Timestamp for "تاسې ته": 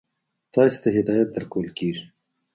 0.53-0.87